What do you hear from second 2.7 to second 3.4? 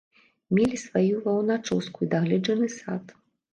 сад.